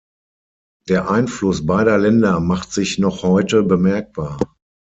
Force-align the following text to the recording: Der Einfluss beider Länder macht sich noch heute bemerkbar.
Der 0.89 1.11
Einfluss 1.11 1.67
beider 1.67 1.99
Länder 1.99 2.39
macht 2.39 2.71
sich 2.71 2.97
noch 2.97 3.21
heute 3.21 3.61
bemerkbar. 3.61 4.39